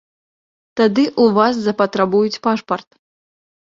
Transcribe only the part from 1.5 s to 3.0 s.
запатрабуюць пашпарт.